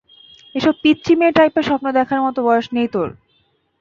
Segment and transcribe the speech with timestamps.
[0.55, 3.09] এসব পিচ্চি মেয়ে টাইপের স্বপ্ন দেখার মতো বয়স নেই তোর!